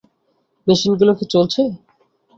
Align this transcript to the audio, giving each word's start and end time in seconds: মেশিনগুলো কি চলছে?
মেশিনগুলো 0.67 1.11
কি 1.19 1.25
চলছে? 1.33 1.61